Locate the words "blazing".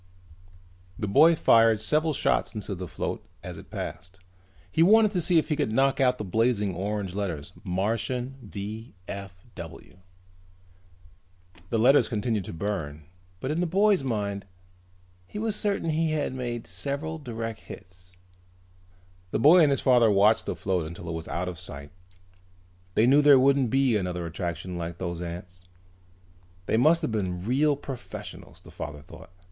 6.31-6.73